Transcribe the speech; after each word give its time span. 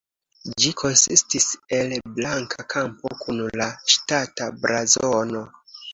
Ĝi 0.61 0.69
konsistis 0.81 1.45
el 1.79 1.93
blanka 2.17 2.65
kampo 2.77 3.13
kun 3.23 3.45
la 3.61 3.71
ŝtata 3.97 4.49
blazono. 4.65 5.45